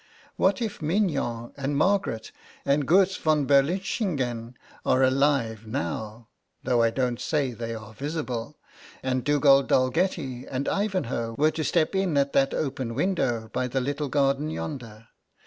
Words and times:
What 0.35 0.63
if 0.63 0.81
Mignon, 0.81 1.53
and 1.55 1.77
Margaret, 1.77 2.31
and 2.65 2.87
Goetz 2.87 3.17
von 3.17 3.45
Berlichingen 3.45 4.55
are 4.83 5.03
alive 5.03 5.67
now 5.67 6.27
(though 6.63 6.81
I 6.81 6.89
don't 6.89 7.21
say 7.21 7.51
they 7.51 7.75
are 7.75 7.93
visible), 7.93 8.57
and 9.03 9.23
Dugald 9.23 9.67
Dalgetty 9.67 10.47
and 10.49 10.67
Ivanhoe 10.67 11.35
were 11.37 11.51
to 11.51 11.63
step 11.63 11.93
in 11.93 12.17
at 12.17 12.33
that 12.33 12.51
open 12.51 12.95
window 12.95 13.51
by 13.53 13.67
the 13.67 13.79
little 13.79 14.09
garden 14.09 14.49
yonder? 14.49 15.09